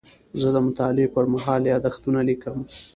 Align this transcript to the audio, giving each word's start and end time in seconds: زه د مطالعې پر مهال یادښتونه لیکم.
زه 0.41 0.47
د 0.55 0.57
مطالعې 0.67 1.07
پر 1.13 1.25
مهال 1.33 1.61
یادښتونه 1.71 2.19
لیکم. 2.29 2.57